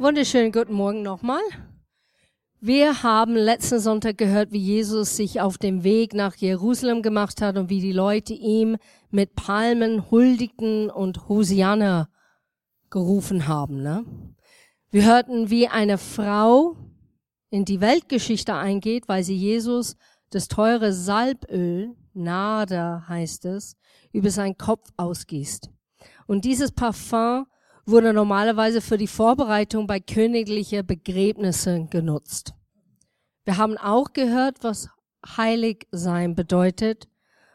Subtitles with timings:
[0.00, 1.42] Wunderschönen guten Morgen nochmal.
[2.58, 7.58] Wir haben letzten Sonntag gehört, wie Jesus sich auf dem Weg nach Jerusalem gemacht hat
[7.58, 8.78] und wie die Leute ihm
[9.10, 12.08] mit Palmen huldigten und Hosianna
[12.88, 13.82] gerufen haben.
[13.82, 14.06] Ne?
[14.90, 16.76] Wir hörten, wie eine Frau
[17.50, 19.96] in die Weltgeschichte eingeht, weil sie Jesus
[20.30, 23.76] das teure Salböl, Nada heißt es,
[24.12, 25.68] über seinen Kopf ausgießt.
[26.26, 27.44] Und dieses Parfum
[27.90, 32.54] wurde normalerweise für die Vorbereitung bei königlichen Begräbnissen genutzt.
[33.44, 34.88] Wir haben auch gehört, was
[35.26, 37.08] heilig sein bedeutet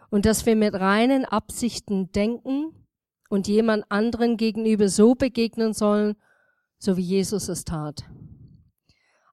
[0.09, 2.73] und dass wir mit reinen Absichten denken
[3.29, 6.15] und jemand anderen gegenüber so begegnen sollen,
[6.77, 8.03] so wie Jesus es tat.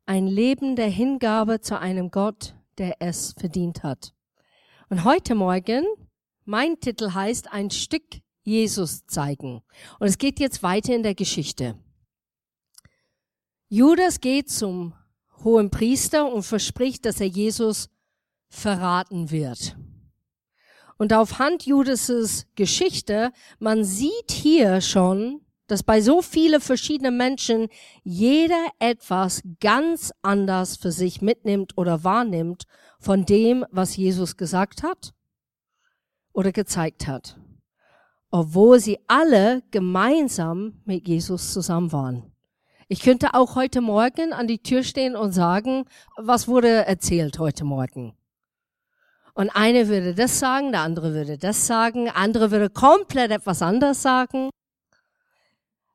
[0.07, 4.15] Ein Leben der Hingabe zu einem Gott, der es verdient hat.
[4.89, 5.85] Und heute Morgen,
[6.45, 8.03] mein Titel heißt ein Stück
[8.43, 9.63] Jesus zeigen.
[9.99, 11.77] Und es geht jetzt weiter in der Geschichte.
[13.69, 14.95] Judas geht zum
[15.45, 17.89] hohen Priester und verspricht, dass er Jesus
[18.49, 19.77] verraten wird.
[20.99, 27.69] Und auf Hand Judas' Geschichte, man sieht hier schon, dass bei so vielen verschiedenen Menschen
[28.05, 32.65] jeder etwas ganz anders für sich mitnimmt oder wahrnimmt
[33.01, 35.15] von dem, was Jesus gesagt hat
[36.35, 37.42] oder gezeigt hat
[38.33, 42.33] obwohl sie alle gemeinsam mit Jesus zusammen waren.
[42.89, 45.85] Ich könnte auch heute Morgen an die Tür stehen und sagen,
[46.17, 48.15] was wurde erzählt heute Morgen?
[49.35, 54.03] Und eine würde das sagen, der andere würde das sagen, andere würde komplett etwas anderes
[54.03, 54.51] sagen.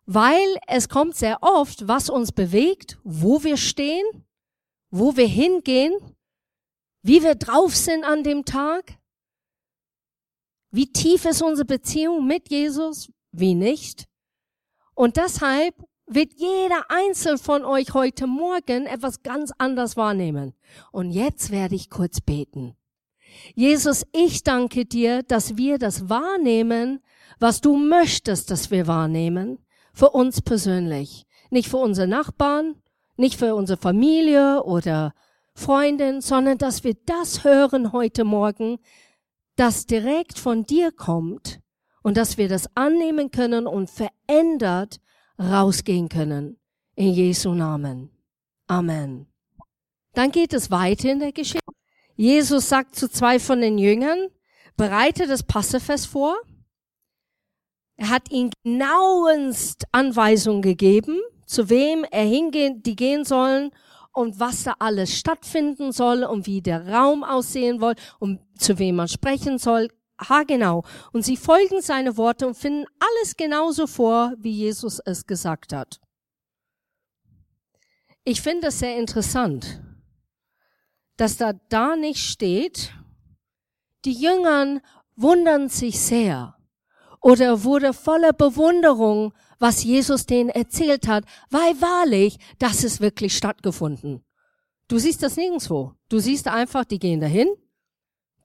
[0.05, 4.05] Weil es kommt sehr oft, was uns bewegt, wo wir stehen,
[4.89, 5.93] wo wir hingehen,
[7.01, 8.93] wie wir drauf sind an dem Tag.
[10.71, 13.09] Wie tief ist unsere Beziehung mit Jesus?
[13.31, 14.05] Wie nicht?
[14.95, 15.75] Und deshalb
[16.07, 20.53] wird jeder Einzelne von euch heute Morgen etwas ganz anders wahrnehmen.
[20.91, 22.75] Und jetzt werde ich kurz beten.
[23.55, 27.01] Jesus, ich danke dir, dass wir das wahrnehmen,
[27.39, 29.59] was du möchtest, dass wir wahrnehmen,
[29.93, 31.25] für uns persönlich.
[31.49, 32.75] Nicht für unsere Nachbarn,
[33.15, 35.13] nicht für unsere Familie oder
[35.53, 38.79] Freundin, sondern dass wir das hören heute Morgen,
[39.57, 41.59] das direkt von dir kommt
[42.03, 45.01] und dass wir das annehmen können und verändert
[45.37, 46.57] rausgehen können.
[46.95, 48.09] In Jesu Namen.
[48.67, 49.27] Amen.
[50.13, 51.59] Dann geht es weiter in der Geschichte.
[52.15, 54.29] Jesus sagt zu zwei von den Jüngern,
[54.75, 56.35] bereite das Passefest vor.
[57.97, 63.71] Er hat ihnen genauest Anweisungen gegeben, zu wem er hingehen, die gehen sollen
[64.17, 68.95] und was da alles stattfinden soll und wie der Raum aussehen soll und zu wem
[68.95, 69.89] man sprechen soll.
[70.19, 70.83] Ha, genau.
[71.13, 76.01] Und sie folgen seine Worte und finden alles genauso vor, wie Jesus es gesagt hat.
[78.23, 79.83] Ich finde es sehr interessant,
[81.15, 82.93] dass da da nicht steht,
[84.03, 84.81] die Jüngern
[85.15, 86.55] wundern sich sehr
[87.21, 94.23] oder wurde voller Bewunderung was Jesus denen erzählt hat, weil wahrlich, das ist wirklich stattgefunden.
[94.87, 95.93] Du siehst das nirgendwo.
[96.09, 97.49] Du siehst einfach, die gehen dahin,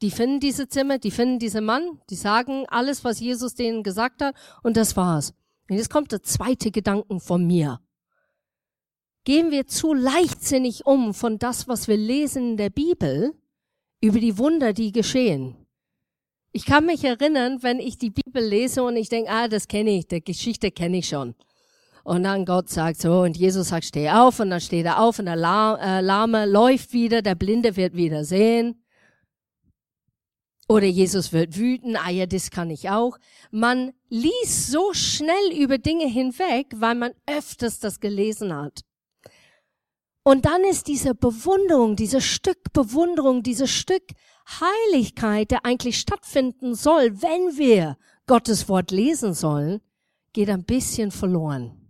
[0.02, 4.20] die finden diese Zimmer, die finden diesen Mann, die sagen alles, was Jesus denen gesagt
[4.20, 5.32] hat, und das war's.
[5.70, 7.80] Und jetzt kommt der zweite Gedanken von mir.
[9.24, 13.32] Gehen wir zu leichtsinnig um von das, was wir lesen in der Bibel,
[14.00, 15.61] über die Wunder, die geschehen.
[16.52, 19.96] Ich kann mich erinnern, wenn ich die Bibel lese und ich denke, ah, das kenne
[19.96, 21.34] ich, die Geschichte kenne ich schon.
[22.04, 25.18] Und dann Gott sagt so, und Jesus sagt, steh auf, und dann steht er auf,
[25.18, 28.84] und der Lahme läuft wieder, der Blinde wird wieder sehen.
[30.68, 33.18] Oder Jesus wird wüten, ah ja, das kann ich auch.
[33.50, 38.80] Man liest so schnell über Dinge hinweg, weil man öfters das gelesen hat.
[40.24, 44.04] Und dann ist diese Bewunderung, dieses Stück Bewunderung, dieses Stück
[44.46, 47.96] Heiligkeit, der eigentlich stattfinden soll, wenn wir
[48.26, 49.80] Gottes Wort lesen sollen,
[50.32, 51.82] geht ein bisschen verloren.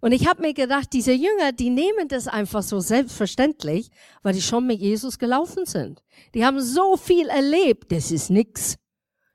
[0.00, 3.90] Und ich habe mir gedacht, diese Jünger, die nehmen das einfach so selbstverständlich,
[4.22, 6.02] weil die schon mit Jesus gelaufen sind.
[6.34, 8.76] Die haben so viel erlebt, das ist nix.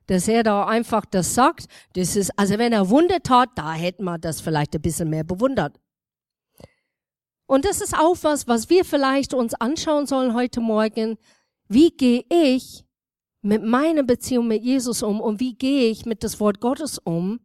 [0.07, 4.03] Dass er da einfach das sagt, das ist, also wenn er Wunder tat, da hätten
[4.03, 5.79] wir das vielleicht ein bisschen mehr bewundert.
[7.47, 11.17] Und das ist auch was, was wir vielleicht uns anschauen sollen heute Morgen.
[11.67, 12.85] Wie gehe ich
[13.41, 17.39] mit meiner Beziehung mit Jesus um und wie gehe ich mit das Wort Gottes um?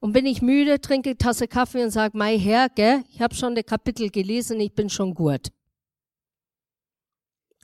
[0.00, 3.34] Und bin ich müde, trinke eine Tasse Kaffee und sage, mein Herr, gell, ich habe
[3.34, 5.48] schon das Kapitel gelesen, ich bin schon gut.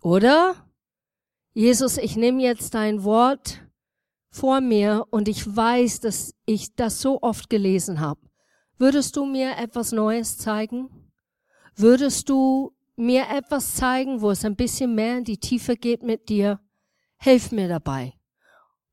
[0.02, 0.68] Oder?
[1.52, 3.60] Jesus, ich nehme jetzt dein Wort
[4.30, 8.20] vor mir und ich weiß, dass ich das so oft gelesen habe.
[8.76, 10.90] würdest du mir etwas Neues zeigen?
[11.76, 16.28] Würdest du mir etwas zeigen, wo es ein bisschen mehr in die Tiefe geht mit
[16.28, 16.60] dir?
[17.18, 18.14] Hilf mir dabei.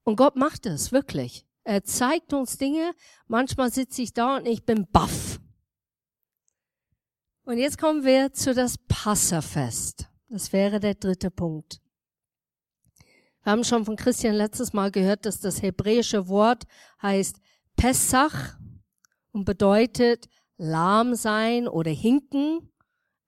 [0.04, 1.46] Und Gott macht es, wirklich.
[1.64, 2.94] Er zeigt uns Dinge.
[3.28, 5.40] Manchmal sitze ich da und ich bin baff.
[7.44, 10.08] Und jetzt kommen wir zu das Passafest.
[10.30, 11.82] Das wäre der dritte Punkt.
[13.44, 16.64] Wir haben schon von Christian letztes Mal gehört, dass das hebräische Wort
[17.02, 17.38] heißt
[17.76, 18.58] Pessach
[19.32, 20.28] und bedeutet
[20.58, 22.71] lahm sein oder hinken,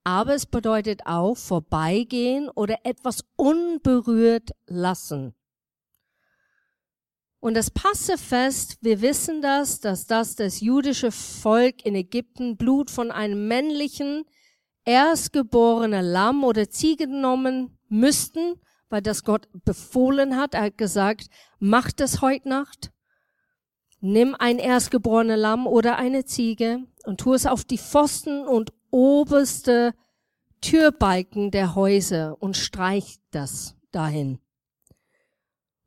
[0.03, 5.33] aber es bedeutet auch vorbeigehen oder etwas unberührt lassen.
[7.39, 13.11] Und das Passefest, wir wissen das, dass das das jüdische Volk in Ägypten Blut von
[13.11, 14.23] einem männlichen,
[14.85, 20.53] erstgeborenen Lamm oder Ziege genommen müssten, weil das Gott befohlen hat.
[20.53, 21.27] Er hat gesagt,
[21.59, 22.91] macht es heute Nacht.
[23.99, 29.93] Nimm ein erstgeborene Lamm oder eine Ziege und tu es auf die Pfosten und oberste
[30.61, 34.39] Türbalken der Häuser und streich das dahin.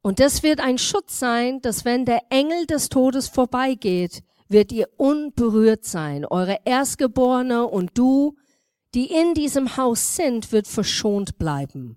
[0.03, 4.89] Und das wird ein Schutz sein, dass wenn der Engel des Todes vorbeigeht, wird ihr
[4.97, 6.25] unberührt sein.
[6.25, 8.37] Eure Erstgeborene und du,
[8.95, 11.97] die in diesem Haus sind, wird verschont bleiben.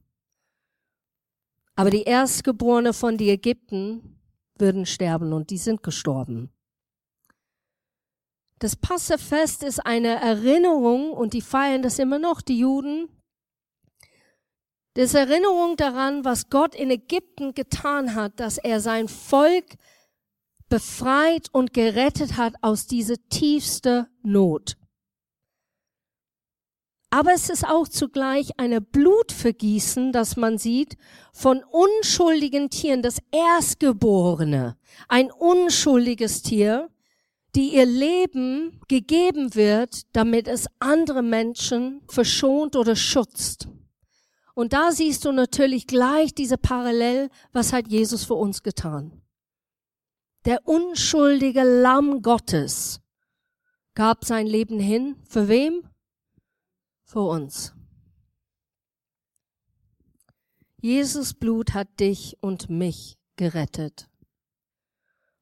[1.75, 4.19] Aber die Erstgeborene von den Ägypten
[4.57, 6.51] würden sterben und die sind gestorben.
[8.59, 13.07] Das Passafest ist eine Erinnerung und die feiern das immer noch, die Juden,
[14.95, 19.77] das Erinnerung daran, was Gott in Ägypten getan hat, dass er sein Volk
[20.67, 24.75] befreit und gerettet hat aus dieser tiefste Not.
[27.11, 30.97] Aber es ist auch zugleich eine Blutvergießen, das man sieht,
[31.31, 34.77] von unschuldigen Tieren, das Erstgeborene,
[35.07, 36.89] ein unschuldiges Tier,
[37.55, 43.67] die ihr Leben gegeben wird, damit es andere Menschen verschont oder schützt.
[44.53, 49.21] Und da siehst du natürlich gleich diese Parallel, was hat Jesus für uns getan.
[50.45, 53.01] Der unschuldige Lamm Gottes
[53.93, 55.15] gab sein Leben hin.
[55.27, 55.83] Für wem?
[57.03, 57.73] Für uns.
[60.81, 64.08] Jesus Blut hat dich und mich gerettet.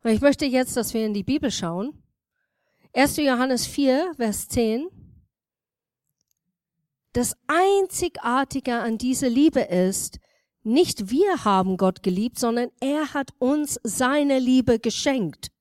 [0.08, 2.02] Und ich möchte jetzt, dass wir in die Bibel schauen.
[2.94, 3.18] 1.
[3.18, 4.88] Johannes 4, Vers 10.
[7.12, 10.22] Das Einzigartige an dieser Liebe ist,
[10.64, 15.52] nicht wir haben Gott geliebt, sondern er hat uns seine Liebe geschenkt.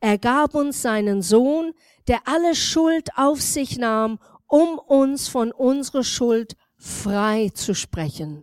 [0.00, 1.72] Er gab uns seinen Sohn,
[2.08, 4.18] der alle Schuld auf sich nahm,
[4.48, 8.42] um uns von unserer Schuld frei zu sprechen.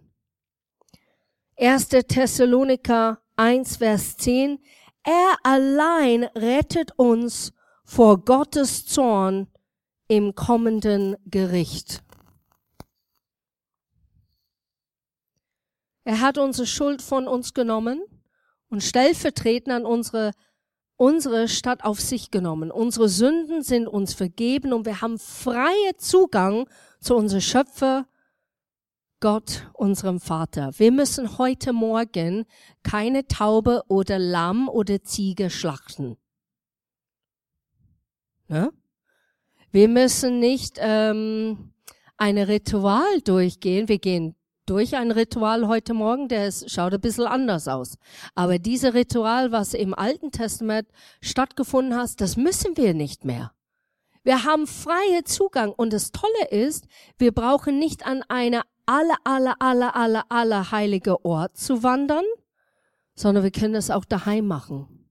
[1.58, 1.90] 1.
[1.90, 4.60] Thessaloniker 1, Vers 10.
[5.04, 7.54] Er allein rettet uns
[7.84, 9.48] vor Gottes Zorn
[10.08, 12.04] im kommenden Gericht.
[16.04, 18.02] Er hat unsere Schuld von uns genommen
[18.70, 20.32] und stellvertretend an unsere,
[20.98, 22.72] unsere Stadt auf sich genommen.
[22.72, 26.68] Unsere Sünden sind uns vergeben und wir haben freie Zugang
[27.00, 28.08] zu unserem Schöpfer,
[29.22, 30.72] Gott, unserem Vater.
[30.78, 32.46] Wir müssen heute Morgen
[32.82, 36.18] keine Taube oder Lamm oder Ziege schlachten.
[38.48, 38.74] Ne?
[39.72, 41.72] Wir müssen nicht ähm,
[42.18, 43.88] ein Ritual durchgehen.
[43.88, 44.36] Wir gehen
[44.66, 48.00] durch ein Ritual heute Morgen, der ist, schaut ein bisschen anders aus.
[48.34, 50.88] Aber diese Ritual, was im Alten Testament
[51.22, 53.54] stattgefunden hat, das müssen wir nicht mehr.
[54.24, 56.88] Wir haben freie Zugang und das Tolle ist,
[57.20, 62.26] wir brauchen nicht an eine alle, alle, alle, alle, alle heilige Ort zu wandern,
[63.16, 65.08] sondern wir können es auch daheim machen.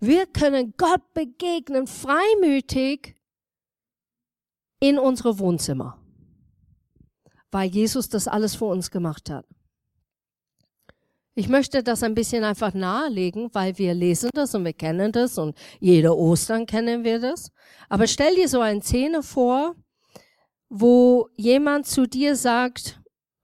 [0.00, 3.16] Wir können Gott begegnen, freimütig
[4.80, 5.98] in unsere Wohnzimmer
[7.50, 9.46] weil Jesus das alles für uns gemacht hat.
[11.34, 15.38] Ich möchte das ein bisschen einfach nahelegen, weil wir lesen das und wir kennen das
[15.38, 17.52] und jede Ostern kennen wir das.
[17.88, 19.76] Aber stell dir so eine Szene vor,
[20.68, 22.97] wo jemand zu dir sagt,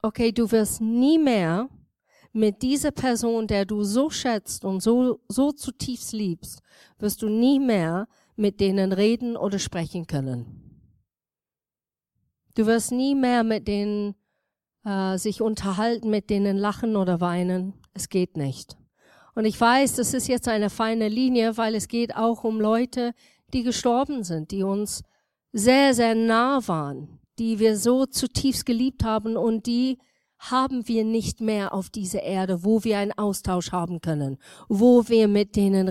[0.04, 1.68] okay, du wirst nie mehr
[2.32, 6.60] mit dieser Person, der du so schätzt und so, so zutiefst liebst,
[6.98, 8.06] wirst du nie mehr
[8.36, 10.60] mit denen reden oder sprechen können.
[12.54, 14.14] Du wirst nie mehr mit denen
[14.84, 17.74] äh, sich unterhalten, mit denen lachen oder weinen.
[17.94, 18.76] Es geht nicht.
[19.34, 23.14] Und ich weiß, das ist jetzt eine feine Linie, weil es geht auch um Leute,
[23.52, 25.02] die gestorben sind, die uns
[25.52, 29.98] sehr, sehr nah waren, die wir so zutiefst geliebt haben und die
[30.38, 34.38] haben wir nicht mehr auf dieser Erde, wo wir einen Austausch haben können,
[34.68, 35.90] wo wir mit denen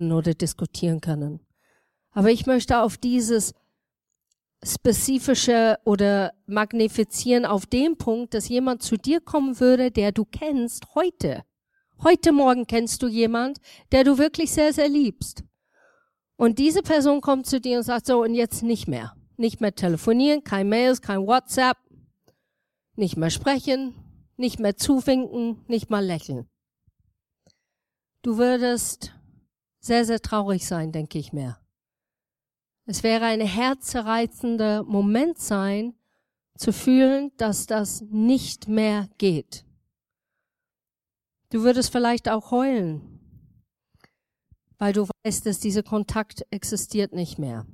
[0.00, 1.40] reden oder diskutieren können.
[2.12, 3.52] Aber ich möchte auf dieses
[4.62, 10.94] spezifische oder magnifizieren auf dem Punkt, dass jemand zu dir kommen würde, der du kennst
[10.94, 11.42] heute.
[12.02, 13.58] Heute Morgen kennst du jemand,
[13.92, 15.44] der du wirklich sehr, sehr liebst.
[16.36, 19.14] Und diese Person kommt zu dir und sagt so, und jetzt nicht mehr.
[19.40, 21.78] Nicht mehr telefonieren, kein Mails, kein WhatsApp,
[22.94, 23.94] nicht mehr sprechen,
[24.36, 26.46] nicht mehr zuwinken, nicht mal lächeln.
[28.20, 29.14] Du würdest
[29.78, 31.58] sehr, sehr traurig sein, denke ich mir.
[32.84, 35.94] Es wäre ein herzerreizender Moment sein,
[36.58, 39.64] zu fühlen, dass das nicht mehr geht.
[41.48, 43.20] Du würdest vielleicht auch heulen,
[44.76, 47.66] weil du weißt, dass dieser Kontakt existiert nicht mehr.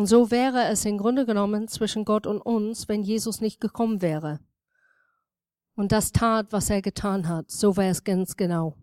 [0.00, 4.00] Und so wäre es im Grunde genommen zwischen Gott und uns, wenn Jesus nicht gekommen
[4.00, 4.40] wäre.
[5.74, 7.50] Und das tat, was er getan hat.
[7.50, 8.78] So wäre es ganz genau.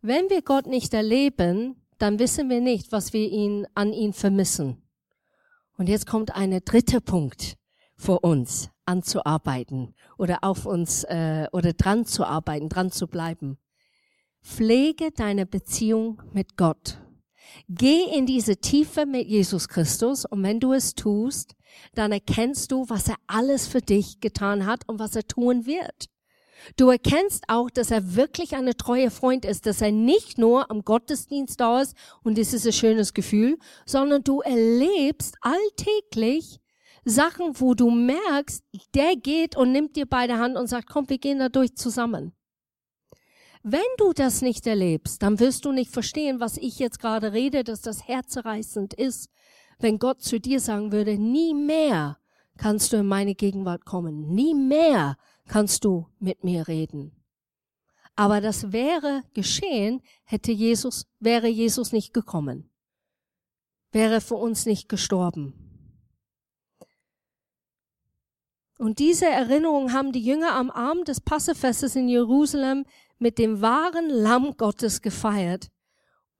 [0.00, 4.82] Wenn wir Gott nicht erleben, dann wissen wir nicht, was wir ihn, an ihn vermissen.
[5.78, 7.56] Und jetzt kommt ein dritter Punkt
[7.94, 13.56] vor uns anzuarbeiten oder auf uns äh, oder dran zu arbeiten, dran zu bleiben.
[14.42, 16.98] Pflege deine Beziehung mit Gott.
[17.68, 21.54] Geh in diese Tiefe mit Jesus Christus und wenn du es tust,
[21.94, 26.08] dann erkennst du, was er alles für dich getan hat und was er tun wird.
[26.76, 30.84] Du erkennst auch, dass er wirklich eine treue Freund ist, dass er nicht nur am
[30.84, 36.60] Gottesdienst da ist und es ist ein schönes Gefühl, sondern du erlebst alltäglich
[37.04, 41.18] Sachen, wo du merkst, der geht und nimmt dir beide Hand und sagt, komm, wir
[41.18, 42.32] gehen da durch zusammen.
[43.62, 47.62] Wenn du das nicht erlebst, dann wirst du nicht verstehen, was ich jetzt gerade rede,
[47.62, 49.30] dass das herzerreißend ist,
[49.78, 52.18] wenn Gott zu dir sagen würde, nie mehr
[52.58, 55.16] kannst du in meine Gegenwart kommen, nie mehr
[55.46, 57.12] kannst du mit mir reden.
[58.16, 62.68] Aber das wäre geschehen, hätte Jesus, wäre Jesus nicht gekommen,
[63.92, 65.54] wäre für uns nicht gestorben.
[68.78, 72.84] Und diese Erinnerung haben die Jünger am Abend des Passefestes in Jerusalem
[73.22, 75.68] mit dem wahren Lamm Gottes gefeiert,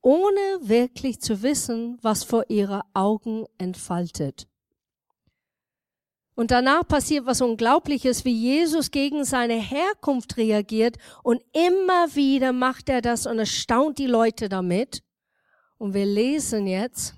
[0.02, 4.48] ohne wirklich zu wissen, was vor ihrer Augen entfaltet.
[6.34, 12.88] Und danach passiert was Unglaubliches, wie Jesus gegen seine Herkunft reagiert und immer wieder macht
[12.88, 15.04] er das und erstaunt die Leute damit.
[15.78, 17.14] Und wir lesen jetzt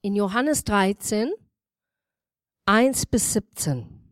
[0.00, 1.32] in Johannes 13,
[2.66, 4.03] 1 bis 17.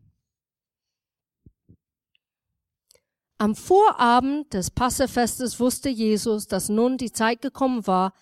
[3.37, 8.13] Am Vorabend des Passefestes wusste Jesus, dass nun die Zeit gekommen war,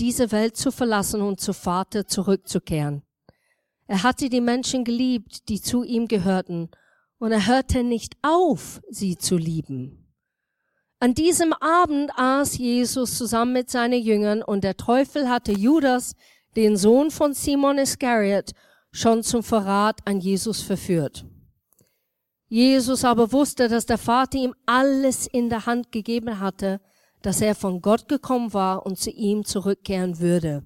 [0.00, 3.02] diese Welt zu verlassen und zu Vater zurückzukehren.
[3.86, 6.70] Er hatte die Menschen geliebt, die zu ihm gehörten,
[7.18, 10.04] und er hörte nicht auf, sie zu lieben.
[10.98, 16.14] An diesem Abend aß Jesus zusammen mit seinen Jüngern und der Teufel hatte Judas,
[16.56, 18.52] den Sohn von Simon Iscariot,
[18.90, 21.26] schon zum Verrat an Jesus verführt.
[22.54, 26.80] Jesus aber wusste, dass der Vater ihm alles in der Hand gegeben hatte,
[27.20, 30.64] dass er von Gott gekommen war und zu ihm zurückkehren würde.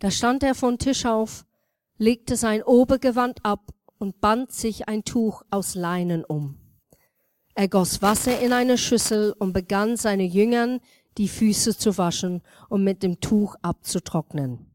[0.00, 1.44] Da stand er von Tisch auf,
[1.98, 6.56] legte sein Obergewand ab und band sich ein Tuch aus Leinen um.
[7.54, 10.80] Er goss Wasser in eine Schüssel und begann seine Jüngern
[11.18, 14.71] die Füße zu waschen und mit dem Tuch abzutrocknen.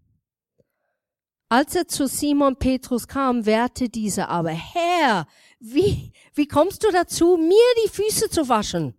[1.49, 5.27] Als er zu Simon Petrus kam, wehrte dieser aber, Herr,
[5.59, 8.95] wie, wie kommst du dazu, mir die Füße zu waschen?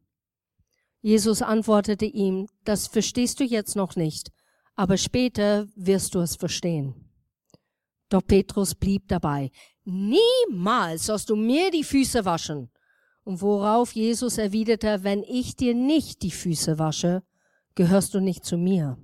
[1.00, 4.32] Jesus antwortete ihm, das verstehst du jetzt noch nicht,
[4.74, 7.10] aber später wirst du es verstehen.
[8.08, 9.50] Doch Petrus blieb dabei.
[9.84, 12.70] Niemals sollst du mir die Füße waschen.
[13.24, 17.22] Und worauf Jesus erwiderte, wenn ich dir nicht die Füße wasche,
[17.74, 18.96] gehörst du nicht zu mir.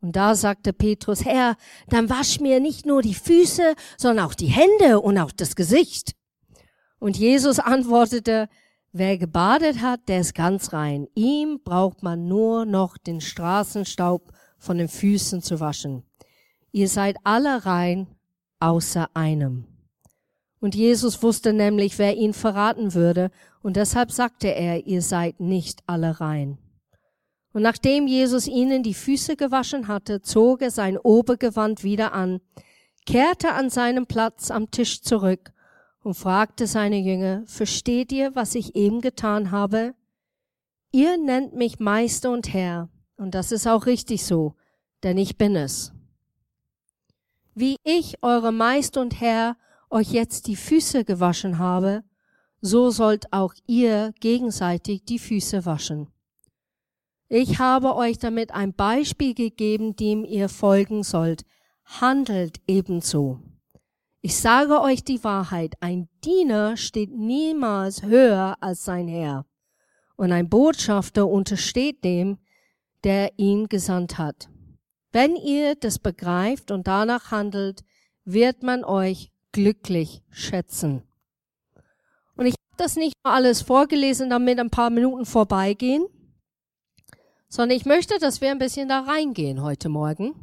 [0.00, 1.56] Und da sagte Petrus, Herr,
[1.88, 6.14] dann wasch mir nicht nur die Füße, sondern auch die Hände und auch das Gesicht.
[7.00, 8.48] Und Jesus antwortete,
[8.92, 11.08] wer gebadet hat, der ist ganz rein.
[11.14, 16.04] Ihm braucht man nur noch den Straßenstaub von den Füßen zu waschen.
[16.70, 18.06] Ihr seid alle rein,
[18.60, 19.66] außer einem.
[20.60, 23.30] Und Jesus wusste nämlich, wer ihn verraten würde,
[23.62, 26.58] und deshalb sagte er, ihr seid nicht alle rein.
[27.58, 32.40] Und nachdem Jesus ihnen die Füße gewaschen hatte, zog er sein Obergewand wieder an,
[33.04, 35.50] kehrte an seinen Platz am Tisch zurück
[36.04, 39.96] und fragte seine Jünger, versteht ihr, was ich eben getan habe?
[40.92, 44.54] Ihr nennt mich Meister und Herr, und das ist auch richtig so,
[45.02, 45.92] denn ich bin es.
[47.56, 49.56] Wie ich, eure Meister und Herr,
[49.90, 52.04] euch jetzt die Füße gewaschen habe,
[52.60, 56.06] so sollt auch ihr gegenseitig die Füße waschen.
[57.30, 61.44] Ich habe euch damit ein Beispiel gegeben, dem ihr folgen sollt.
[61.84, 63.40] Handelt ebenso.
[64.22, 69.44] Ich sage euch die Wahrheit, ein Diener steht niemals höher als sein Herr.
[70.16, 72.38] Und ein Botschafter untersteht dem,
[73.04, 74.48] der ihn gesandt hat.
[75.12, 77.84] Wenn ihr das begreift und danach handelt,
[78.24, 81.02] wird man euch glücklich schätzen.
[82.36, 86.06] Und ich habe das nicht nur alles vorgelesen, damit ein paar Minuten vorbeigehen,
[87.48, 90.34] sondern ich möchte, dass wir ein bisschen da reingehen heute Morgen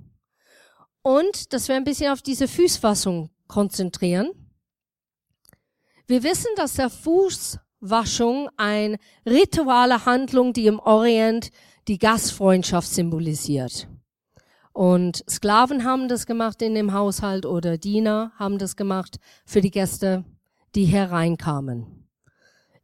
[1.02, 4.32] und dass wir ein bisschen auf diese Fußfassung konzentrieren.
[6.08, 11.50] Wir wissen, dass der Fußwaschung ein rituale Handlung, die im Orient
[11.88, 13.88] die Gastfreundschaft symbolisiert.
[14.74, 19.72] Und Sklaven haben das gemacht in dem Haushalt oder Diener haben das gemacht für die
[19.72, 20.26] Gäste,
[20.76, 22.05] die hereinkamen.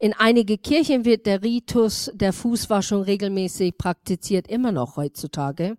[0.02, 5.78] In einige Kirchen wird der Ritus der Fußwaschung regelmäßig praktiziert, immer noch heutzutage.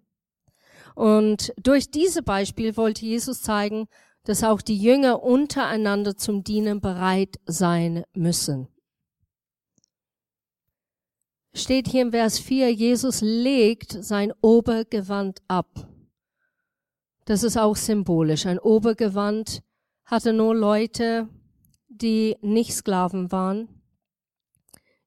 [0.94, 3.88] Und durch diese Beispiel wollte Jesus zeigen,
[4.22, 8.68] dass auch die Jünger untereinander zum Dienen bereit sein müssen.
[11.52, 15.88] Steht hier im Vers 4, Jesus legt sein Obergewand ab.
[17.24, 18.46] Das ist auch symbolisch.
[18.46, 19.64] Ein Obergewand
[20.04, 21.28] hatte nur Leute,
[21.88, 23.81] die nicht Sklaven waren,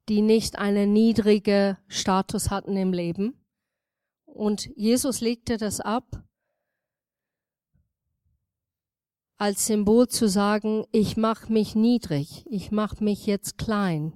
[0.10, 3.34] die nicht einen niedrigen Status hatten im Leben.
[4.26, 6.24] Und Jesus legte das ab
[9.38, 14.14] als Symbol zu sagen, ich mache mich niedrig, ich mache mich jetzt klein,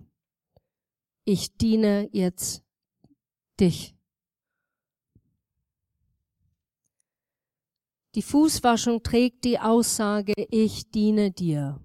[1.26, 2.64] ich diene jetzt
[3.60, 3.96] dich.
[8.16, 11.80] Die Fußwaschung trägt die Aussage, ich diene dir.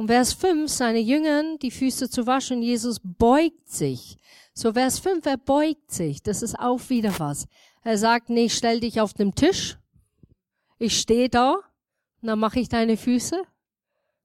[0.00, 4.16] Und Vers 5, seine Jüngern die Füße zu waschen, Jesus beugt sich.
[4.54, 6.22] So Vers 5, er beugt sich.
[6.22, 7.46] Das ist auch wieder was.
[7.84, 9.76] Er sagt nicht, stell dich auf den Tisch.
[10.78, 13.42] Ich stehe da, und dann mache ich deine Füße.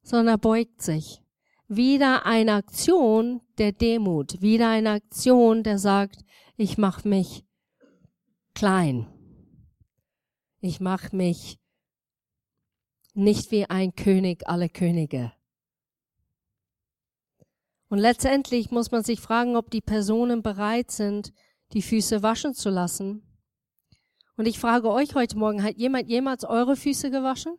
[0.02, 1.22] Sondern er beugt sich.
[1.68, 4.42] Wieder eine Aktion der Demut.
[4.42, 6.24] Wieder eine Aktion, der sagt,
[6.56, 7.44] ich mache mich
[8.54, 9.08] klein.
[10.62, 11.60] Ich mache mich
[13.14, 15.34] nicht wie ein König aller Könige.
[17.96, 21.32] Und letztendlich muss man sich fragen, ob die Personen bereit sind,
[21.72, 23.26] die Füße waschen zu lassen.
[24.36, 27.58] Und ich frage euch heute Morgen, hat jemand jemals eure Füße gewaschen?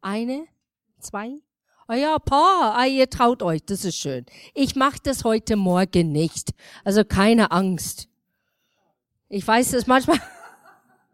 [0.00, 0.46] Eine?
[1.00, 1.42] Zwei?
[1.86, 2.78] Oh ja, paar.
[2.78, 4.24] Ah, ihr traut euch, das ist schön.
[4.54, 6.54] Ich mache das heute Morgen nicht.
[6.82, 8.08] Also keine Angst.
[9.28, 10.18] Ich weiß es manchmal.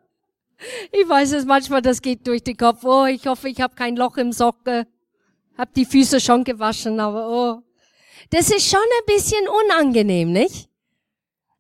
[0.93, 2.85] ich weiß es manchmal, das geht durch den Kopf.
[2.85, 4.87] Oh, ich hoffe, ich habe kein Loch im Socke.
[5.61, 7.63] Hab die Füße schon gewaschen, aber oh.
[8.31, 10.71] Das ist schon ein bisschen unangenehm, nicht?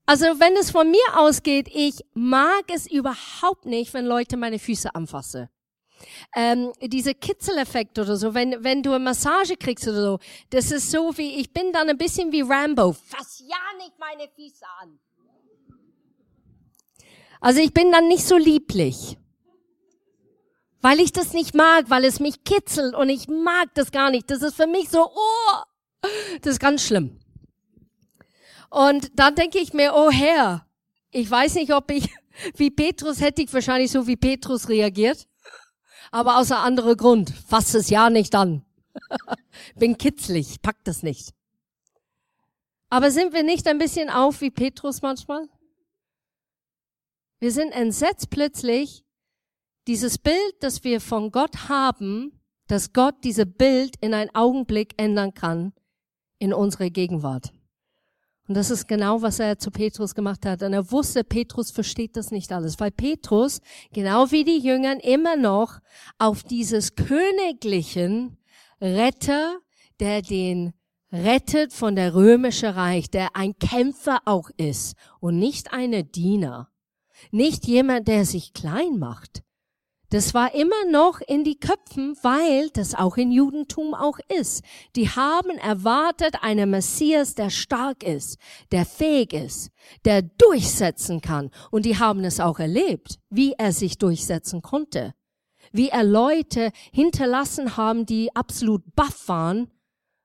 [0.06, 4.94] Also wenn es von mir ausgeht, ich mag es überhaupt nicht, wenn Leute meine Füße
[4.94, 5.50] anfassen.
[6.34, 10.90] Ähm, diese Kitzeleffekt oder so, wenn, wenn du eine Massage kriegst oder so, das ist
[10.90, 12.94] so wie, ich bin dann ein bisschen wie Rambo.
[12.94, 14.98] Fass ja nicht meine Füße an.
[17.42, 19.18] Also ich bin dann nicht so lieblich.
[20.80, 24.30] Weil ich das nicht mag, weil es mich kitzelt und ich mag das gar nicht.
[24.30, 26.06] Das ist für mich so, oh,
[26.40, 27.20] das ist ganz schlimm.
[28.70, 30.66] Und dann denke ich mir, oh Herr,
[31.10, 32.08] ich weiß nicht, ob ich,
[32.56, 35.26] wie Petrus hätte ich wahrscheinlich so wie Petrus reagiert.
[36.10, 37.32] Aber außer anderer Grund.
[37.46, 38.64] Fass es ja nicht an.
[39.76, 41.34] Bin kitzlig, pack das nicht.
[42.88, 45.48] Aber sind wir nicht ein bisschen auf wie Petrus manchmal?
[47.38, 49.04] Wir sind entsetzt plötzlich,
[49.86, 55.34] dieses Bild, das wir von Gott haben, dass Gott diese Bild in einen Augenblick ändern
[55.34, 55.72] kann
[56.38, 57.52] in unsere Gegenwart.
[58.50, 60.62] Und das ist genau, was er zu Petrus gemacht hat.
[60.62, 63.60] Und er wusste, Petrus versteht das nicht alles, weil Petrus,
[63.92, 65.78] genau wie die Jüngern, immer noch
[66.18, 68.38] auf dieses königlichen
[68.80, 69.58] Retter,
[70.00, 70.72] der den
[71.12, 76.70] rettet von der römischen Reich, der ein Kämpfer auch ist und nicht eine Diener.
[77.30, 79.42] Nicht jemand, der sich klein macht.
[80.10, 84.64] Das war immer noch in die Köpfen, weil das auch in Judentum auch ist.
[84.96, 88.38] Die haben erwartet einen Messias, der stark ist,
[88.72, 89.70] der fähig ist,
[90.04, 91.50] der durchsetzen kann.
[91.70, 95.14] Und die haben es auch erlebt, wie er sich durchsetzen konnte.
[95.70, 99.70] Wie er Leute hinterlassen haben, die absolut baff waren,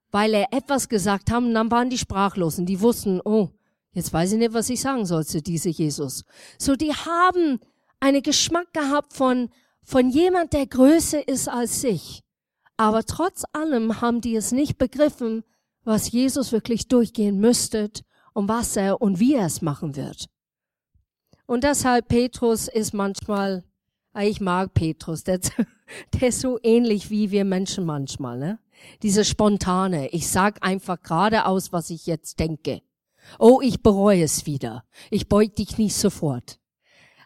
[0.09, 2.65] weil er etwas gesagt haben, dann waren die sprachlosen.
[2.65, 3.49] Die wussten, oh,
[3.95, 6.25] Jetzt weiß ich nicht, was ich sagen soll zu diese Jesus.
[6.59, 7.61] So, die haben
[8.01, 9.49] einen Geschmack gehabt von,
[9.85, 12.21] von jemand, der größer ist als sich.
[12.77, 15.43] Aber trotz allem haben die es nicht begriffen,
[15.83, 17.91] was Jesus wirklich durchgehen müsste
[18.33, 20.25] und was er und wie er es machen wird.
[21.45, 23.63] Und deshalb Petrus ist manchmal,
[24.19, 25.39] ich mag Petrus, der,
[26.13, 28.59] der ist so ähnlich wie wir Menschen manchmal, ne?
[29.03, 32.81] Diese spontane, ich sag einfach geradeaus, was ich jetzt denke.
[33.39, 34.83] Oh, ich bereue es wieder.
[35.09, 36.59] Ich beug dich nicht sofort.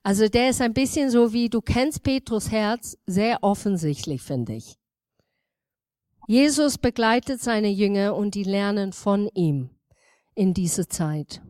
[0.09, 4.73] Also der ist ein bisschen so wie, du kennst Petrus Herz, sehr offensichtlich, finde ich.
[6.25, 9.69] Jesus begleitet seine Jünger und die lernen von ihm
[10.33, 11.43] in diese Zeit.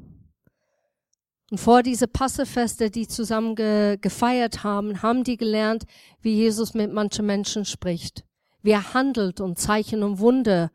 [1.50, 5.86] Und vor diese Passefeste, die zusammen ge gefeiert haben, haben die gelernt,
[6.20, 8.26] wie Jesus mit manchen Menschen spricht,
[8.62, 10.70] wie er handelt und Zeichen und Wunder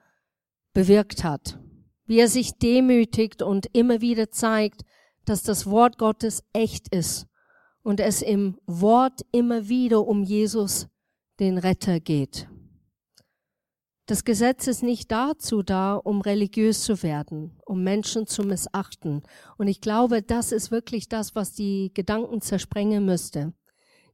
[0.72, 1.58] bewirkt hat,
[2.06, 4.84] wie er sich demütigt und immer wieder zeigt,
[5.26, 7.26] dass das Wort Gottes echt ist
[7.84, 10.88] und es im Wort immer wieder um Jesus,
[11.38, 12.48] den Retter, geht.
[14.06, 19.22] Das Gesetz ist nicht dazu da, um religiös zu werden, um Menschen zu missachten.
[19.56, 23.54] Und ich glaube, das ist wirklich das, was die Gedanken zersprengen müsste.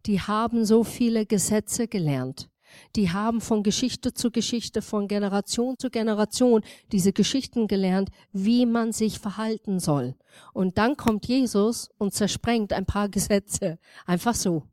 [0.06, 2.49] Die haben so viele Gesetze gelernt.
[2.96, 8.92] Die haben von Geschichte zu Geschichte, von Generation zu Generation diese Geschichten gelernt, wie man
[8.92, 10.14] sich verhalten soll.
[10.52, 13.78] Und dann kommt Jesus und zersprengt ein paar Gesetze.
[14.06, 14.64] Einfach so.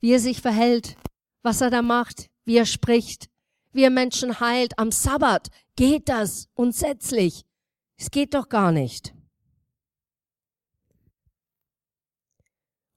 [0.00, 0.96] Wie er sich verhält,
[1.42, 3.28] was er da macht, wie er spricht,
[3.72, 5.48] wie er Menschen heilt am Sabbat.
[5.76, 7.44] Geht das unsätzlich?
[7.96, 9.14] Es geht doch gar nicht.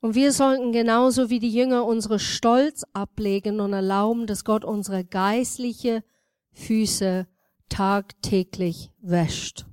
[0.04, 5.06] Und wir sollten genauso wie die Jünger unsere Stolz ablegen und erlauben, dass Gott unsere
[5.06, 6.04] geistliche
[6.52, 7.26] Füße
[7.70, 9.66] tagtäglich wäscht.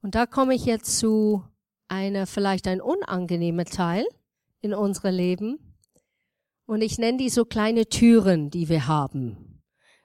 [0.00, 1.42] Und da komme ich jetzt zu
[1.88, 4.06] einer vielleicht ein unangenehmer Teil
[4.60, 5.58] in unserem Leben.
[6.64, 9.51] Und ich nenne die so kleine Türen, die wir haben.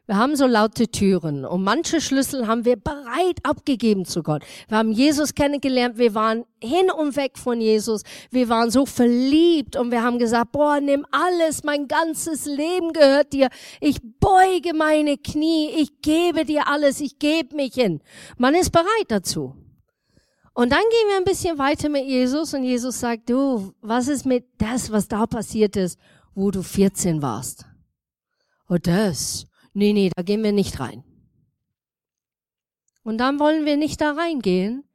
[0.08, 4.43] Wir haben so laute Türen und manche Schlüssel haben wir bereit abgegeben zu Gott.
[4.67, 9.76] Wir haben Jesus kennengelernt, wir waren hin und weg von Jesus, wir waren so verliebt
[9.76, 13.50] und wir haben gesagt, boah, nimm alles, mein ganzes Leben gehört dir.
[13.80, 18.02] Ich beuge meine Knie, ich gebe dir alles, ich gebe mich hin.
[18.38, 19.56] Man ist bereit dazu.
[20.54, 24.26] Und dann gehen wir ein bisschen weiter mit Jesus und Jesus sagt, du, was ist
[24.26, 26.00] mit das, was da passiert ist?
[26.38, 27.65] wo du 14 warst.
[28.70, 29.46] Oh, das.
[29.80, 31.04] Nee, nee, da gehen wir nicht rein.
[33.04, 34.90] Und dann wollen wir nicht da reingehen,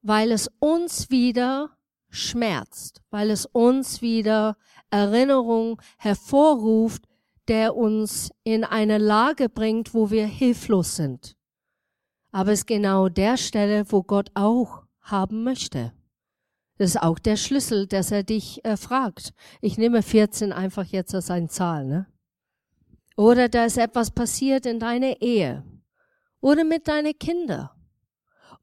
[0.00, 1.76] weil es uns wieder
[2.08, 4.56] schmerzt, weil es uns wieder
[4.90, 7.02] Erinnerung hervorruft,
[7.48, 11.36] der uns in eine Lage bringt, wo wir hilflos sind.
[12.30, 15.94] Aber es ist genau der Stelle, wo Gott auch haben möchte.
[16.78, 19.34] Das ist auch der Schlüssel, dass er dich äh, fragt.
[19.60, 22.06] Ich nehme 14 einfach jetzt als eine Zahl, ne?
[23.16, 25.64] Oder da ist etwas passiert in deiner Ehe.
[26.40, 27.70] Oder mit deinen Kindern.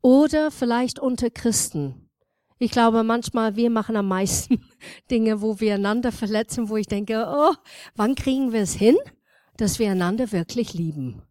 [0.02, 2.10] Oder vielleicht unter Christen.
[2.58, 4.62] Ich glaube, manchmal wir machen am meisten
[5.12, 7.54] Dinge, wo wir einander verletzen, wo ich denke, oh,
[7.96, 8.98] wann kriegen wir es hin,
[9.58, 11.22] dass wir einander wirklich lieben?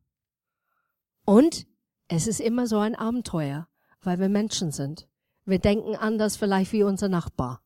[1.26, 1.66] Und
[2.08, 3.68] es ist immer so ein Abenteuer,
[4.00, 5.06] weil wir Menschen sind.
[5.44, 7.62] Wir denken anders vielleicht wie unser Nachbar.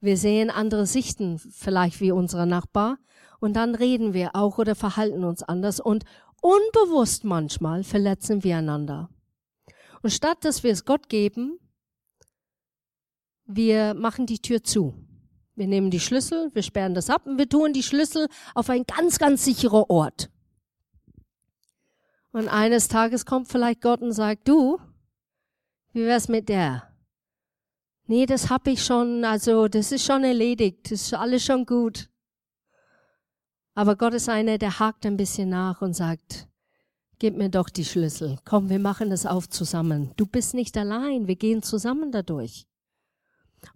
[0.00, 2.98] Wir sehen andere Sichten vielleicht wie unser Nachbar
[3.40, 6.04] und dann reden wir auch oder verhalten uns anders und
[6.40, 9.10] unbewusst manchmal verletzen wir einander.
[10.02, 11.58] Und statt dass wir es Gott geben,
[13.46, 14.94] wir machen die Tür zu.
[15.54, 18.84] Wir nehmen die Schlüssel, wir sperren das ab und wir tun die Schlüssel auf ein
[18.84, 20.30] ganz, ganz sicherer Ort.
[22.32, 24.78] Und eines Tages kommt vielleicht Gott und sagt, du,
[25.92, 26.94] wie wär's mit der?
[28.06, 32.10] Nee, das hab ich schon, also das ist schon erledigt, das ist alles schon gut.
[33.76, 36.48] Aber Gott ist einer, der hakt ein bisschen nach und sagt,
[37.18, 38.38] gib mir doch die Schlüssel.
[38.46, 40.12] Komm, wir machen das auf zusammen.
[40.16, 42.66] Du bist nicht allein, wir gehen zusammen dadurch.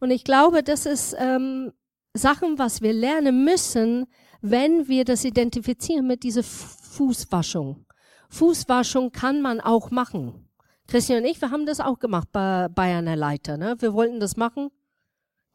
[0.01, 1.73] Und ich glaube, das ist ähm,
[2.15, 4.07] Sachen, was wir lernen müssen,
[4.41, 7.85] wenn wir das identifizieren mit dieser Fußwaschung.
[8.31, 10.49] Fußwaschung kann man auch machen.
[10.87, 13.59] Christian und ich, wir haben das auch gemacht bei, bei einer Leiter.
[13.59, 13.77] Ne?
[13.81, 14.71] Wir wollten das machen.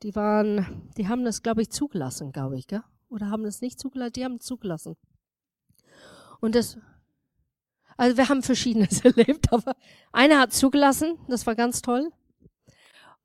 [0.03, 2.83] Die waren, die haben das, glaube ich, zugelassen, glaube ich, gell?
[3.09, 4.13] Oder haben das nicht zugelassen?
[4.13, 4.95] Die haben es zugelassen.
[6.41, 6.77] Und das,
[7.97, 9.75] also wir haben Verschiedenes erlebt, aber
[10.11, 12.11] einer hat zugelassen, das war ganz toll.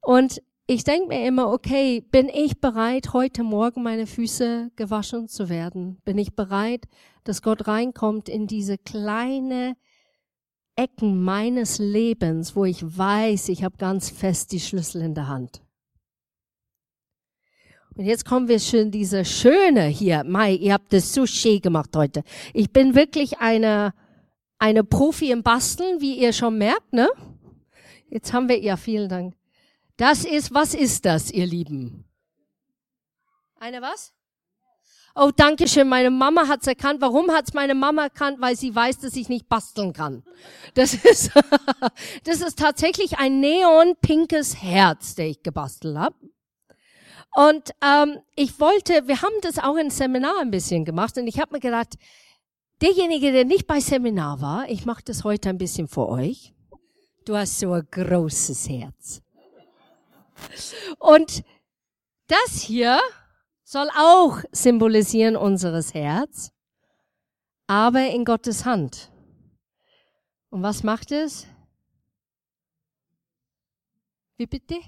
[0.00, 5.48] Und ich denke mir immer, okay, bin ich bereit, heute Morgen meine Füße gewaschen zu
[5.48, 6.00] werden?
[6.04, 6.86] Bin ich bereit,
[7.24, 9.76] dass Gott reinkommt in diese kleine
[10.76, 15.60] Ecken meines Lebens, wo ich weiß, ich habe ganz fest die Schlüssel in der Hand.
[17.94, 20.24] Und jetzt kommen wir schon diese schöne hier.
[20.24, 22.22] Mai, ihr habt das so schön gemacht heute.
[22.54, 23.92] Ich bin wirklich eine,
[24.58, 27.08] eine Profi im Basteln, wie ihr schon merkt, ne?
[28.08, 29.34] Jetzt haben wir, ja, vielen Dank.
[29.96, 32.04] Das ist, was ist das, ihr Lieben?
[33.58, 34.14] Eine was?
[35.14, 35.88] Oh, danke schön.
[35.88, 37.00] Meine Mama hat's erkannt.
[37.00, 38.40] Warum hat's meine Mama erkannt?
[38.40, 40.22] Weil sie weiß, dass ich nicht basteln kann.
[40.74, 41.32] Das ist,
[42.24, 46.14] das ist tatsächlich ein neon-pinkes Herz, der ich gebastelt habe.
[47.34, 51.38] Und ähm, ich wollte, wir haben das auch im Seminar ein bisschen gemacht und ich
[51.38, 51.96] habe mir gedacht,
[52.80, 56.52] derjenige, der nicht bei Seminar war, ich mache das heute ein bisschen für euch.
[57.24, 59.22] Du hast so ein großes Herz.
[60.98, 61.44] Und
[62.26, 63.00] das hier
[63.62, 66.50] soll auch symbolisieren unseres Herz,
[67.66, 69.12] aber in Gottes Hand.
[70.48, 71.46] Und was macht es?
[74.36, 74.80] Wie bitte?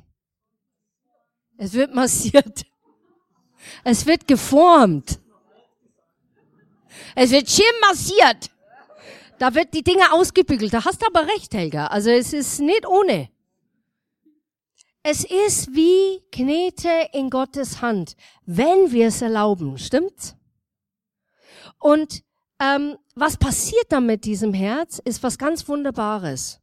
[1.56, 2.64] Es wird massiert.
[3.84, 5.20] Es wird geformt.
[7.14, 8.50] Es wird schön massiert.
[9.38, 10.72] Da wird die Dinge ausgebügelt.
[10.72, 11.86] Da hast du aber recht, Helga.
[11.86, 13.28] Also es ist nicht ohne.
[15.02, 18.14] Es ist wie Knete in Gottes Hand,
[18.46, 20.36] wenn wir es erlauben, stimmt's?
[21.80, 22.22] Und
[22.60, 26.61] ähm, was passiert dann mit diesem Herz, ist was ganz Wunderbares.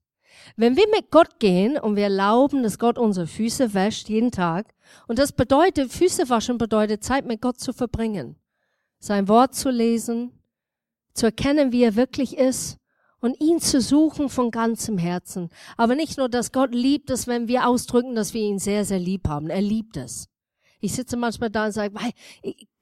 [0.56, 4.74] Wenn wir mit Gott gehen und wir erlauben, dass Gott unsere Füße wäscht jeden Tag,
[5.08, 8.36] und das bedeutet, Füße waschen bedeutet, Zeit mit Gott zu verbringen,
[9.00, 10.32] sein Wort zu lesen,
[11.14, 12.78] zu erkennen, wie er wirklich ist
[13.22, 15.50] und ihn zu suchen von ganzem Herzen.
[15.78, 19.00] Aber nicht nur, dass Gott liebt es, wenn wir ausdrücken, dass wir ihn sehr, sehr
[19.00, 19.50] lieb haben.
[19.50, 20.28] Er liebt es.
[20.82, 21.94] Ich sitze manchmal da und sage,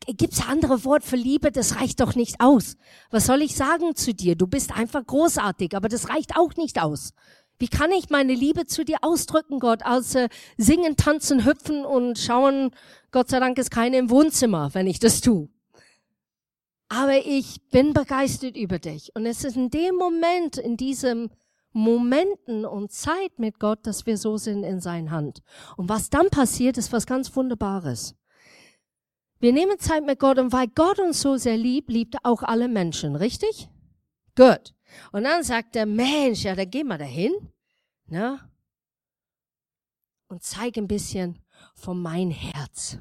[0.06, 1.52] gibt's andere Wort für Liebe?
[1.52, 2.76] Das reicht doch nicht aus.
[3.10, 4.36] Was soll ich sagen zu dir?
[4.36, 7.14] Du bist einfach großartig, aber das reicht auch nicht aus.
[7.60, 12.72] Wie kann ich meine Liebe zu dir ausdrücken, Gott, äh, singen, tanzen, hüpfen und schauen?
[13.12, 15.50] Gott sei Dank ist keine im Wohnzimmer, wenn ich das tue
[16.90, 19.12] aber ich bin begeistert über dich.
[19.16, 21.30] Und es ist in dem Moment, in diesem
[21.74, 25.42] Momenten und Zeit mit Gott, dass wir so sind in seiner Hand.
[25.76, 28.16] Und was dann passiert, ist was ganz Wunderbares.
[29.40, 32.42] Wir nehmen Zeit mit Gott und weil Gott uns so sehr liebt, liebt er auch
[32.42, 33.70] alle Menschen, richtig?
[34.36, 34.74] Gut.
[35.12, 37.34] Und dann sagt der Mensch, ja, da gehen wir dahin,
[38.06, 38.40] ne?
[40.28, 41.42] Und zeig ein bisschen
[41.76, 43.00] von mein Herz.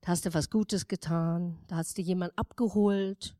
[0.00, 3.36] Da hast du was Gutes getan, da hast du jemand abgeholt,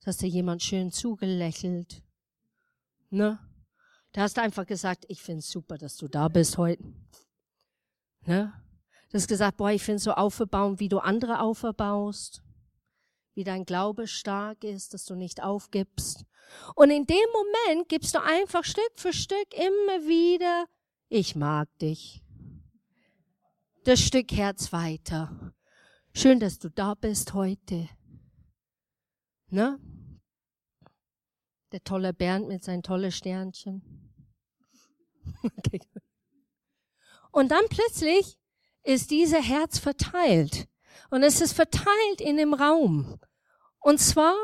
[0.00, 2.02] da hast du jemand schön zugelächelt.
[3.10, 3.38] Ne?
[4.12, 6.82] Da hast du einfach gesagt, ich find's super, dass du da bist heute.
[8.26, 8.52] Ne?
[9.10, 12.42] Du hast gesagt, boah, ich find's so aufgebaut, wie du andere aufbaust,
[13.34, 16.24] wie dein Glaube stark ist, dass du nicht aufgibst.
[16.74, 20.66] Und in dem Moment gibst du einfach Stück für Stück immer wieder,
[21.14, 22.24] ich mag dich.
[23.84, 25.54] Das Stück Herz weiter.
[26.14, 27.86] Schön, dass du da bist heute.
[29.48, 29.78] Ne?
[31.70, 33.82] Der tolle Bernd mit seinen tollen Sternchen.
[35.42, 35.82] Okay.
[37.30, 38.38] Und dann plötzlich
[38.82, 40.66] ist dieser Herz verteilt.
[41.10, 43.18] Und es ist verteilt in dem Raum.
[43.80, 44.34] Und zwar,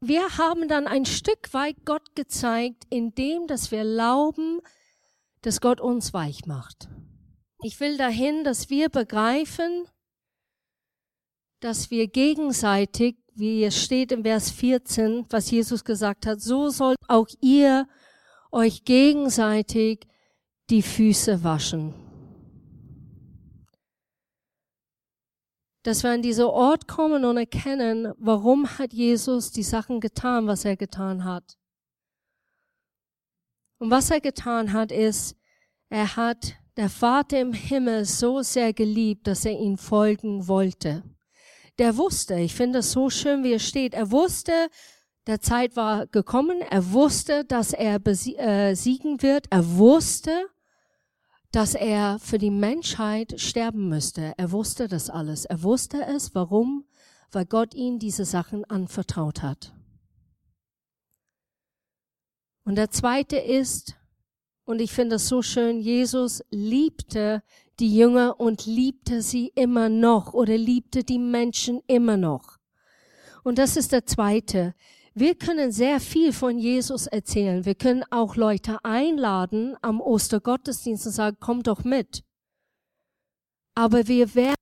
[0.00, 4.60] wir haben dann ein Stück weit Gott gezeigt, indem, dass wir glauben,
[5.42, 6.88] dass Gott uns weich macht.
[7.62, 9.86] Ich will dahin, dass wir begreifen,
[11.60, 16.98] dass wir gegenseitig, wie es steht im Vers 14, was Jesus gesagt hat, so sollt
[17.08, 17.88] auch ihr
[18.50, 20.06] euch gegenseitig
[20.70, 22.01] die Füße waschen.
[25.82, 30.64] Dass wir an diesen Ort kommen und erkennen, warum hat Jesus die Sachen getan, was
[30.64, 31.56] er getan hat.
[33.78, 35.36] Und was er getan hat, ist,
[35.88, 41.02] er hat der Vater im Himmel so sehr geliebt, dass er ihn folgen wollte
[41.78, 44.68] der wusste, ich finde es so schön, wie es steht, er wusste,
[45.26, 50.46] der Zeit war gekommen, er wusste, dass er äh, siegen wird, er wusste,
[51.52, 54.32] dass er für die Menschheit sterben müsste.
[54.38, 55.44] Er wusste das alles.
[55.44, 56.34] Er wusste es.
[56.34, 56.86] Warum?
[57.30, 59.74] Weil Gott ihm diese Sachen anvertraut hat.
[62.64, 63.96] Und der zweite ist,
[64.64, 67.42] und ich finde es so schön, Jesus liebte
[67.80, 72.58] die Jünger und liebte sie immer noch oder liebte die Menschen immer noch.
[73.42, 74.74] Und das ist der zweite.
[75.14, 77.66] Wir können sehr viel von Jesus erzählen.
[77.66, 82.24] Wir können auch Leute einladen am Ostergottesdienst und sagen, komm doch mit.
[83.74, 84.54] Aber wir werden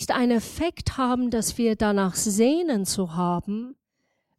[0.00, 3.74] nicht einen Effekt haben, dass wir danach sehnen zu haben,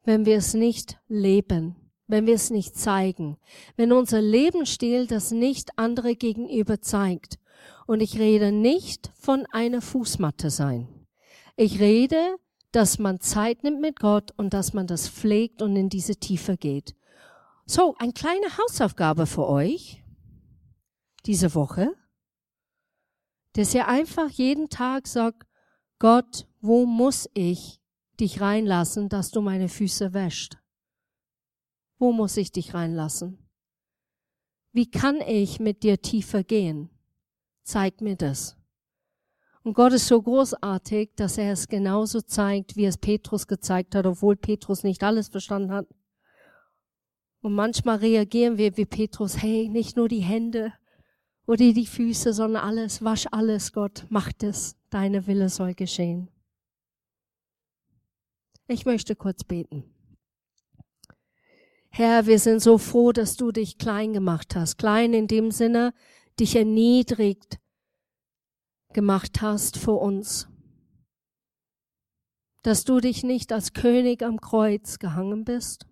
[0.05, 1.75] wenn wir es nicht leben,
[2.07, 3.37] wenn wir es nicht zeigen,
[3.75, 7.39] wenn unser Lebensstil das nicht andere gegenüber zeigt.
[7.87, 10.87] Und ich rede nicht von einer Fußmatte sein.
[11.57, 12.37] Ich rede,
[12.71, 16.57] dass man Zeit nimmt mit Gott und dass man das pflegt und in diese Tiefe
[16.57, 16.95] geht.
[17.65, 20.03] So, eine kleine Hausaufgabe für euch
[21.25, 21.93] diese Woche,
[23.53, 25.45] dass ihr einfach jeden Tag sagt,
[25.99, 27.81] Gott, wo muss ich
[28.19, 30.57] dich reinlassen, dass du meine Füße wäscht?
[31.97, 33.37] Wo muss ich dich reinlassen?
[34.71, 36.89] Wie kann ich mit dir tiefer gehen?
[37.63, 38.57] Zeig mir das.
[39.63, 44.07] Und Gott ist so großartig, dass er es genauso zeigt, wie es Petrus gezeigt hat,
[44.07, 45.87] obwohl Petrus nicht alles verstanden hat.
[47.41, 50.73] Und manchmal reagieren wir wie Petrus, hey, nicht nur die Hände
[51.45, 56.29] oder die Füße, sondern alles, wasch alles, Gott, mach das, deine Wille soll geschehen.
[58.67, 59.83] Ich möchte kurz beten.
[61.89, 64.77] Herr, wir sind so froh, dass du dich klein gemacht hast.
[64.77, 65.93] Klein in dem Sinne,
[66.39, 67.60] dich erniedrigt
[68.93, 70.47] gemacht hast für uns.
[72.63, 75.85] Dass du dich nicht als König am Kreuz gehangen bist,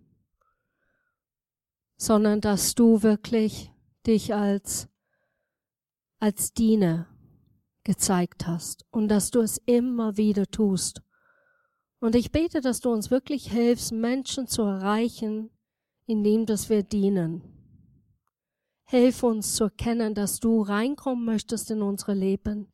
[1.97, 3.71] sondern dass du wirklich
[4.05, 4.87] dich als,
[6.19, 7.07] als Diener
[7.83, 11.01] gezeigt hast und dass du es immer wieder tust.
[11.99, 15.49] Und ich bete, dass du uns wirklich hilfst, Menschen zu erreichen,
[16.05, 17.43] indem dass wir dienen.
[18.85, 22.71] Hilf uns zu erkennen, dass du reinkommen möchtest in unsere Leben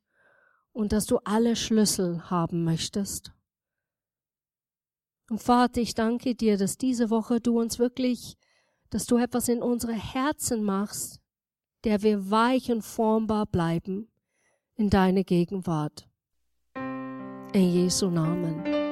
[0.75, 3.31] und dass du alle Schlüssel haben möchtest.
[5.29, 8.35] Und Vater, ich danke dir, dass diese Woche du uns wirklich,
[8.89, 11.21] dass du etwas in unsere Herzen machst,
[11.85, 14.09] der wir weich und formbar bleiben
[14.75, 16.09] in deine Gegenwart.
[16.75, 18.84] In Jesu Namen.